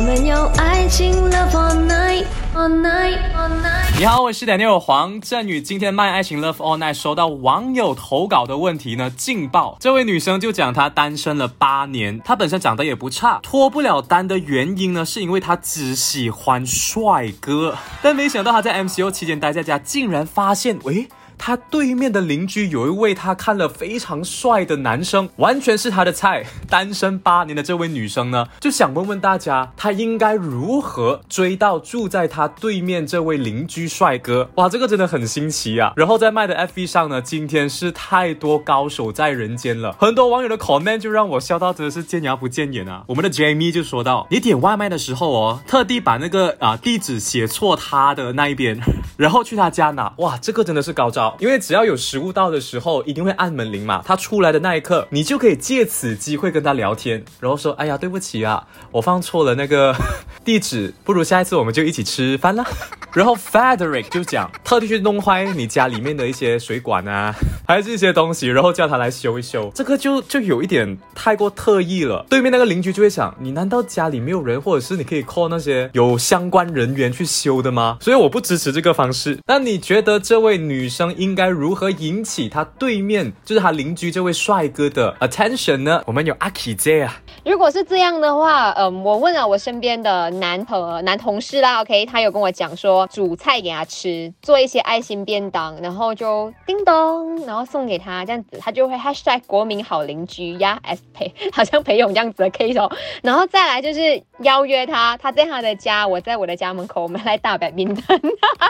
[0.00, 3.98] 我们有爱情 love all night all night all night。
[3.98, 5.60] 你好，我是 Daniel 黄振宇。
[5.60, 9.76] 今天卖爱情 Love All Night 收到网友投稿的问题呢，劲爆！
[9.78, 17.76] 这位女生就讲她单身了八年，她本身长得也不差，脱不了单的原因呢，是因为她只喜欢帅哥。
[18.00, 21.10] 但没想到她在 MCO 期间待在家，竟然发现，喂。
[21.42, 26.44] 他对面的邻居有一位他看了非常帅的男生，完全是他的菜。
[26.68, 34.50] 单身八年的这位女生呢，就想问问大家，她应该如何追到住在她对面这位邻居帅哥？
[34.56, 35.94] 哇，这个真的很新奇啊！
[35.96, 43.02] 然后在卖的 FV 上呢，今天是太多高手在人间了，很多网友的 comment 就让我笑到真的是见牙不见眼啊。
[43.06, 48.78] 我们的 Jamie 就说到，你点外卖的时候哦，特地把那个啊地址写错他的那一边，
[49.16, 51.29] 然后去他家拿，哇，这个真的是高招。
[51.38, 54.02] 因为只要有食物到的时候，一定会按门铃嘛。
[54.04, 59.94] 他出来的那一刻，你就可以借此机会跟他聊天，然后说：“哎呀，对不起啊，我放错了那个
[60.44, 62.64] 地址，不如下一次我们就一起吃饭啦。”
[63.12, 67.34] 然后 Frederick 就讲，特地去弄坏你家里面的一些水管啊，
[67.66, 69.70] 还是一些东西，然后叫他来修一修。
[69.74, 72.24] 这个就就有一点太过特意了。
[72.30, 77.98] 对面那个邻居就会想，你难道家里没有人，或者是你可以 call 那些有相关人员去修的吗？
[78.00, 79.38] 所以我不支持这个方式。
[79.46, 86.00] 那你觉得这位女生应该如何引起她对面就是她邻居这位帅哥的 attention 呢？
[86.06, 87.16] 我们有阿 k i 姐啊。
[87.44, 92.99] 如果是这样的话，嗯，我问了我身边的男朋男同事啦，OK，他有跟我讲说。
[93.06, 102.90] 煮菜给他吃，做一些爱心便当，然后就叮咚，然后送给他，这样子他就会 hashtag 国民好邻居呀，S 裴， 好像裴勇这样子的 case。
[103.22, 108.20] 然后再来就是邀约他，他在他的家，我在我的家门口，我们来打摆冰灯。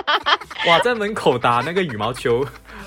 [0.66, 2.44] 哇，在门口打那个羽毛球。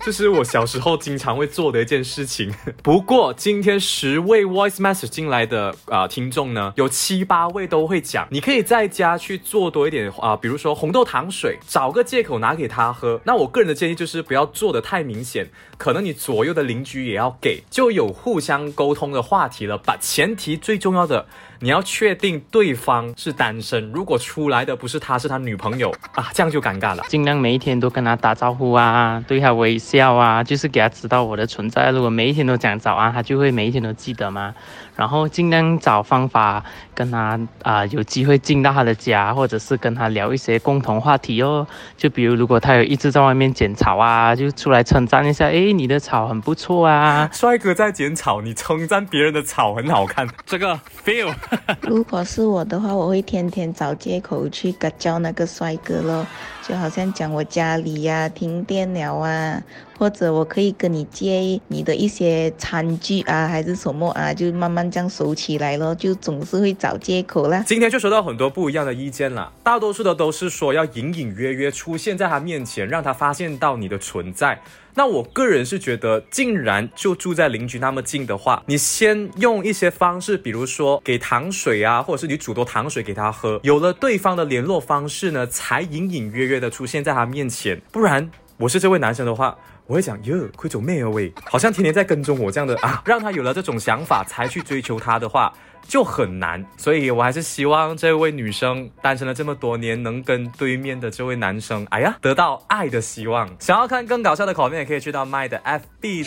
[0.00, 2.52] 这是我小时候经常会做的一件事情。
[2.82, 13.20] 不过今天十位 voice message 进来的啊听众呢，有七八位都会讲，你可以在家去做多一点啊，比如说红豆糖水，找个借口拿给他喝。
[13.24, 19.76] 那我个人的建议就是不要做的太明显，可能你左右的邻居也要给，就有互相沟通的话题了。
[19.78, 21.26] 把前提最重要的。
[21.60, 27.04] 你要确定对方是单身，如果出来的不是他，是他女朋友啊，这样就尴尬了。
[27.08, 31.90] 尽量每一天都跟他打招呼啊，对他微笑啊，就是给他知道我的存在。
[31.90, 34.54] 如果每一天都讲早安，他就会每一天都记得嘛？
[34.94, 41.66] 然后尽量找方法跟他啊，有机会进到他的家，或者是跟他聊一些共同话题哦。
[41.96, 47.28] 就比如如果他有一直在外面剪草啊，就出来称赞一下，哎，你的草很不错啊。
[47.32, 51.34] 帅哥在剪草，你称赞别人的草很好看，这个 feel。
[51.82, 56.26] 如果是我的话，我会天天找借口去叫那个帅哥咯，
[56.66, 59.62] 就好像讲我家里呀停电了啊，
[59.98, 67.62] 或者我可以跟你借你的一些餐具啊，还是什么啊，就慢慢这样熟起来咯，就总是会找借口啦。
[67.66, 74.60] 今天就收到很多不一样的意见啦，大多数的都是说要隐隐约约出现在他面前，让他发现到你的存在。
[74.96, 87.80] 那我个人是觉得，竟然就住在邻居那么近的话，你先用一些方式，比如说给糖水啊，或者是你煮多糖水给他喝，有了对方的联络方式呢，才隐隐约约的出现在他面前。
[87.92, 89.56] 不然，我是这位男生的话，
[89.86, 95.52] 我会讲哟，亏走妹啊喂，好像天天在跟踪我这样的啊，让他有了这种想法才去追求他的话。
[95.88, 103.48] 就很难，所以我还是希望这位女生单身了这么多年，能跟对面的这位男生，哎呀，得到爱的希望。
[103.60, 106.24] 想要看更搞笑的口面，也可以去到麦的 FB。